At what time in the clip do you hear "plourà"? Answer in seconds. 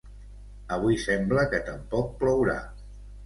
2.23-2.57